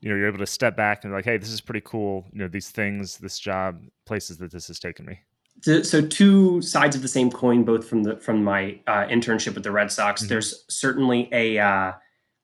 [0.01, 2.25] you know, you're able to step back and like, hey, this is pretty cool.
[2.33, 5.19] You know, these things, this job, places that this has taken me
[5.61, 9.63] so two sides of the same coin, both from the from my uh, internship with
[9.63, 10.21] the Red Sox.
[10.21, 10.29] Mm-hmm.
[10.29, 11.93] There's certainly a uh,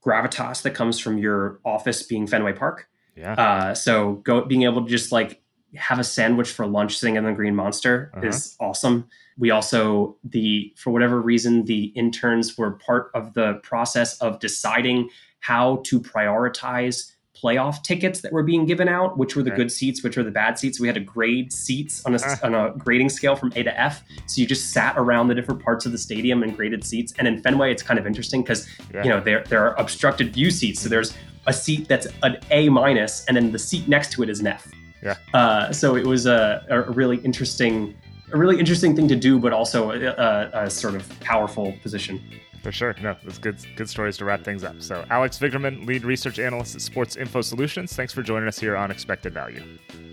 [0.05, 2.87] gravitas that comes from your office being Fenway Park.
[3.15, 3.33] Yeah.
[3.33, 5.41] Uh, so go being able to just like
[5.75, 8.27] have a sandwich for lunch sitting in the Green Monster uh-huh.
[8.27, 9.07] is awesome.
[9.37, 15.09] We also the for whatever reason the interns were part of the process of deciding
[15.41, 17.11] how to prioritize
[17.41, 20.31] playoff tickets that were being given out, which were the good seats, which were the
[20.31, 20.79] bad seats.
[20.79, 22.35] We had to grade seats on a, uh.
[22.43, 24.03] on a grading scale from A to F.
[24.25, 27.13] So you just sat around the different parts of the stadium and graded seats.
[27.17, 29.03] And in Fenway, it's kind of interesting because yeah.
[29.03, 30.81] you know there there are obstructed view seats.
[30.81, 31.13] So there's
[31.47, 34.47] a seat that's an A minus, and then the seat next to it is an
[34.47, 34.71] F.
[35.01, 35.15] Yeah.
[35.33, 37.95] Uh, so it was a, a really interesting
[38.31, 42.21] a really interesting thing to do, but also a, a, a sort of powerful position.
[42.61, 42.95] For sure.
[43.01, 44.81] No, that's good good stories to wrap things up.
[44.81, 47.95] So Alex Vigderman, lead research analyst at Sports Info Solutions.
[47.95, 49.63] Thanks for joining us here on Expected Value.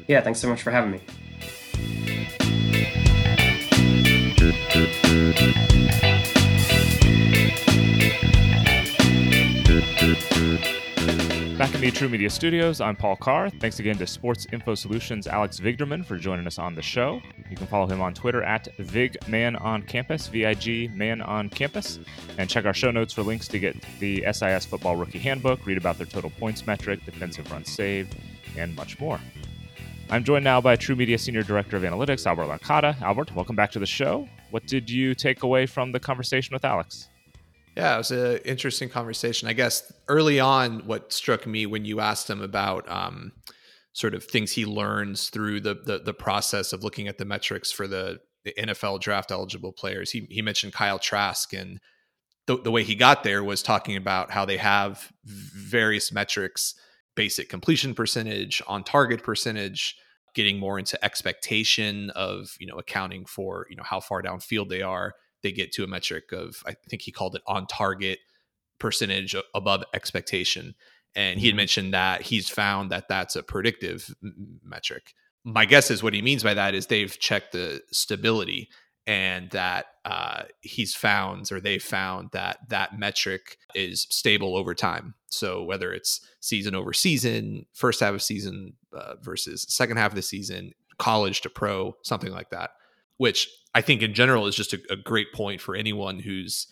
[0.06, 1.00] Yeah, thanks so much for having me.
[11.59, 13.49] Back in the TruMedia studios, I'm Paul Carr.
[13.49, 17.23] Thanks again to Sports Info Solutions Alex Vigderman for joining us on the show.
[17.49, 21.99] You can follow him on Twitter at VigManOnCampus, V-I-G Man on Campus,
[22.37, 25.79] and check our show notes for links to get the SIS Football Rookie Handbook, read
[25.79, 28.14] about their total points metric, defensive runs saved,
[28.59, 29.19] and much more.
[30.11, 33.01] I'm joined now by TruMedia Senior Director of Analytics, Albert Larcada.
[33.01, 34.29] Albert, welcome back to the show.
[34.51, 37.09] What did you take away from the conversation with Alex?
[37.77, 39.49] Yeah, it was an interesting conversation.
[39.49, 43.33] I guess early on, what struck me when you asked him about um,
[43.93, 47.71] sort of things he learns through the, the, the process of looking at the metrics
[47.71, 51.81] for the, the NFL draft eligible players, he he mentioned Kyle Trask and
[52.47, 56.75] the, the way he got there was talking about how they have various metrics,
[57.15, 59.97] basic completion percentage, on target percentage,
[60.35, 64.83] getting more into expectation of you know accounting for you know how far downfield they
[64.83, 65.15] are
[65.46, 68.18] they get to a metric of I think he called it on target
[68.80, 70.74] percentage above expectation.
[71.14, 71.56] And he had mm-hmm.
[71.56, 74.12] mentioned that he's found that that's a predictive
[74.62, 75.14] metric.
[75.44, 78.68] My guess is what he means by that is they've checked the stability
[79.06, 85.14] and that uh, he's found or they found that that metric is stable over time.
[85.28, 90.16] So whether it's season over season first half of season uh, versus second half of
[90.16, 92.70] the season college to pro something like that
[93.18, 96.66] which I think in general is just a, a great point for anyone who's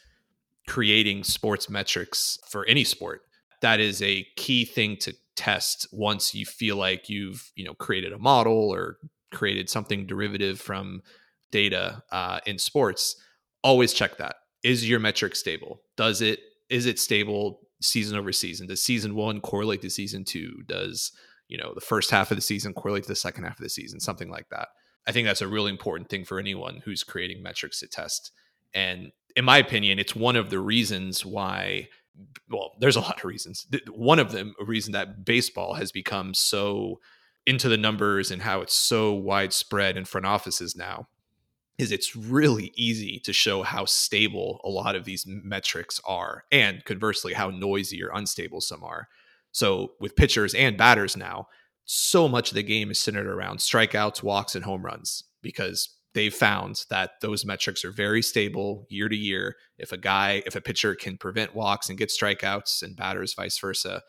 [0.67, 3.23] creating sports metrics for any sport.
[3.61, 8.13] That is a key thing to test once you feel like you've you know created
[8.13, 8.99] a model or
[9.33, 11.03] created something derivative from
[11.51, 13.17] data uh, in sports.
[13.63, 14.37] Always check that.
[14.63, 15.83] Is your metric stable?
[15.97, 18.67] Does it is it stable season over season?
[18.67, 20.63] Does season one correlate to season two?
[20.67, 21.13] Does
[21.49, 23.69] you know the first half of the season correlate to the second half of the
[23.69, 24.01] season?
[24.01, 24.69] Something like that.
[25.07, 28.33] I think that's a really important thing for anyone who's creating metrics to test.
[28.73, 31.89] And in my opinion, it's one of the reasons why,
[32.49, 33.67] well, there's a lot of reasons.
[33.91, 37.01] One of them, a reason that baseball has become so
[37.47, 41.09] into the numbers and how it's so widespread in front offices now
[41.77, 46.85] is it's really easy to show how stable a lot of these metrics are and
[46.85, 49.09] conversely how noisy or unstable some are.
[49.51, 51.49] So with pitchers and batters now,
[51.85, 56.35] so much of the game is centered around strikeouts, walks, and home runs because they've
[56.35, 59.57] found that those metrics are very stable year to year.
[59.79, 63.59] If a guy, if a pitcher can prevent walks and get strikeouts, and batters vice
[63.59, 64.03] versa,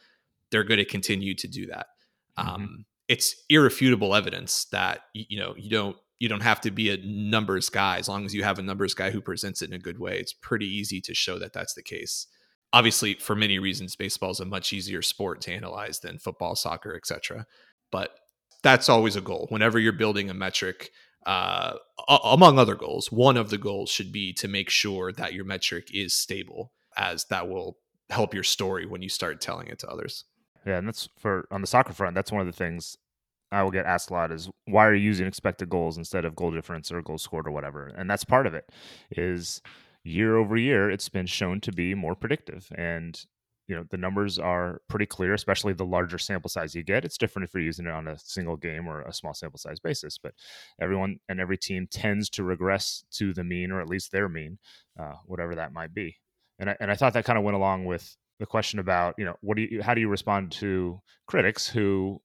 [0.52, 1.88] they're going to continue to do that.
[2.38, 2.50] Mm-hmm.
[2.50, 6.98] Um, it's irrefutable evidence that you know you don't you don't have to be a
[6.98, 9.80] numbers guy as long as you have a numbers guy who presents it in a
[9.80, 10.18] good way.
[10.18, 12.28] It's pretty easy to show that that's the case
[12.76, 16.96] obviously for many reasons baseball is a much easier sport to analyze than football soccer
[16.96, 17.46] etc
[17.92, 18.12] but
[18.64, 20.92] that's always a goal whenever you're building a metric
[21.26, 21.74] uh,
[22.24, 25.90] among other goals one of the goals should be to make sure that your metric
[25.94, 27.78] is stable as that will
[28.10, 30.26] help your story when you start telling it to others.
[30.66, 32.16] Yeah, and that's for on the soccer front.
[32.16, 32.98] That's one of the things
[33.52, 36.36] I will get asked a lot is why are you using expected goals instead of
[36.36, 37.88] goal difference or goal scored or whatever?
[37.88, 38.70] And that's part of it.
[39.12, 39.62] Is
[40.04, 43.24] year over year, it's been shown to be more predictive, and
[43.68, 47.06] you know the numbers are pretty clear especially the larger sample size you get.
[47.06, 49.80] It's different if you're using it on a single game or a small sample size
[49.80, 50.34] basis but
[50.82, 54.58] everyone and every team tends to regress to the mean or at least their mean
[55.00, 56.16] uh, whatever that might be.
[56.60, 59.26] And I, and I thought that kind of went along with the question about you
[59.26, 62.22] know what do you how do you respond to critics who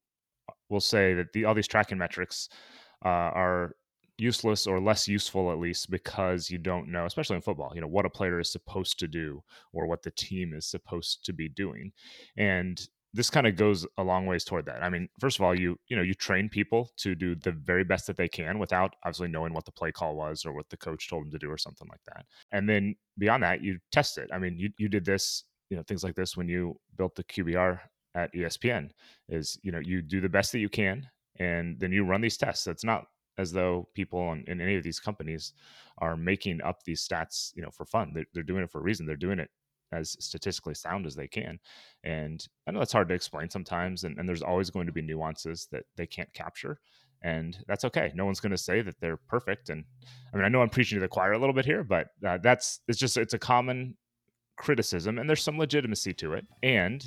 [0.69, 2.49] will say that the all these tracking metrics
[3.05, 3.75] uh, are
[4.21, 7.87] useless or less useful at least because you don't know especially in football you know
[7.87, 9.43] what a player is supposed to do
[9.73, 11.93] or what the team is supposed to be doing.
[12.37, 12.81] And
[13.13, 14.83] this kind of goes a long ways toward that.
[14.83, 17.85] I mean first of all you you know you train people to do the very
[17.85, 20.77] best that they can without obviously knowing what the play call was or what the
[20.77, 22.27] coach told them to do or something like that.
[22.53, 24.31] And then beyond that you test it.
[24.33, 27.25] I mean you, you did this you know things like this when you built the
[27.25, 27.79] qbr
[28.17, 28.91] at espn
[29.29, 31.07] is you know you do the best that you can
[31.41, 32.67] and then you run these tests.
[32.67, 33.07] It's not
[33.41, 35.55] as though people in, in, any of these companies
[35.99, 38.13] are making up these stats, you know, for fun.
[38.15, 39.07] They're, they're doing it for a reason.
[39.07, 39.51] They're doing it
[39.93, 41.59] as statistically sound as they can.
[42.05, 45.03] And I know that's hard to explain sometimes, and, and there's always going to be
[45.03, 46.79] nuances that they can't capture.
[47.23, 48.13] And that's okay.
[48.15, 49.69] No one's going to say that they're perfect.
[49.69, 49.85] And
[50.33, 52.39] I mean, I know I'm preaching to the choir a little bit here, but uh,
[52.39, 53.97] that's it's just it's a common
[54.57, 56.47] criticism, and there's some legitimacy to it.
[56.63, 57.05] And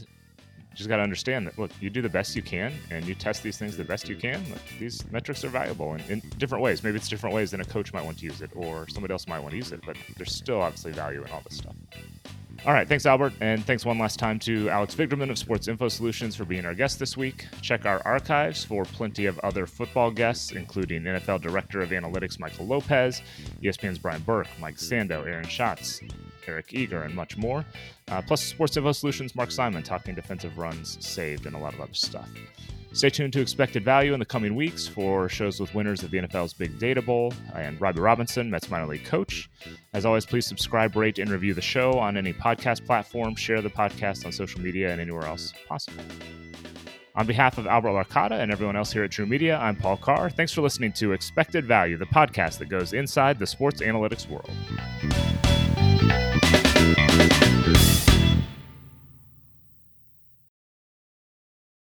[0.76, 3.44] just got to understand that look you do the best you can and you test
[3.44, 6.84] these things the best you can look, these metrics are valuable in, in, different ways.
[6.84, 9.28] Maybe it's different ways than a coach might want to use it or somebody else
[9.28, 11.76] might want to use it but there's still obviously value in all this stuff.
[12.66, 15.90] All right thanks albert and thanks one last time to alex vigderman of sports info
[15.90, 17.48] solutions for being our guest this week.
[17.62, 22.66] Check our archives for plenty of other football guests including nfl director of analytics michael
[22.66, 23.22] lopez
[23.62, 26.02] espn's brian burke mike sando aaron schatz
[26.48, 27.66] Eric Eager, and much more.
[28.10, 31.82] Uh, plus, Sports Info Solutions, Mark Simon talking defensive runs saved and a lot of
[31.82, 32.30] other stuff.
[32.94, 36.20] Stay tuned to Expected Value in the coming weeks for shows with winners of the
[36.20, 39.50] NFL's Big Data Bowl and Robbie Robinson, Mets minor league coach.
[39.94, 43.34] As always, please subscribe, rate, and review the show on any podcast platform.
[43.36, 46.04] Share the podcast on social media and anywhere else possible.
[47.16, 50.30] On behalf of Albert Larcada and everyone else here at TruMedia, I'm Paul Carr.
[50.30, 54.52] Thanks for listening to Expected Value, the podcast that goes inside the sports analytics world.
[57.64, 58.13] Sunday.